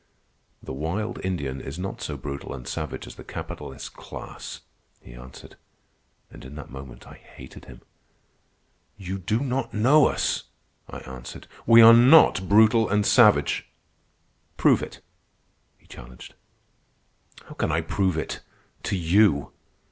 "The 0.63 0.73
wild 0.73 1.23
Indian 1.23 1.61
is 1.61 1.77
not 1.77 2.01
so 2.01 2.17
brutal 2.17 2.55
and 2.55 2.67
savage 2.67 3.05
as 3.05 3.17
the 3.17 3.23
capitalist 3.23 3.93
class," 3.93 4.61
he 4.99 5.13
answered; 5.13 5.57
and 6.31 6.43
in 6.43 6.55
that 6.55 6.71
moment 6.71 7.05
I 7.05 7.13
hated 7.17 7.65
him. 7.65 7.81
"You 8.97 9.19
do 9.19 9.41
not 9.41 9.75
know 9.75 10.07
us," 10.07 10.45
I 10.89 11.01
answered. 11.01 11.45
"We 11.67 11.83
are 11.83 11.93
not 11.93 12.49
brutal 12.49 12.89
and 12.89 13.05
savage." 13.05 13.69
"Prove 14.57 14.81
it," 14.81 15.01
he 15.77 15.85
challenged. 15.85 16.33
"How 17.45 17.53
can 17.53 17.71
I 17.71 17.81
prove 17.81 18.17
it... 18.17 18.39
to 18.85 18.97
you?" 18.97 19.51